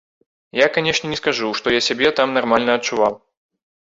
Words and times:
Я, 0.59 0.67
канечне, 0.77 1.11
не 1.11 1.19
скажу, 1.19 1.49
што 1.59 1.73
я 1.75 1.81
сябе 1.91 2.09
там 2.21 2.33
нармальна 2.39 2.79
адчуваў. 2.81 3.13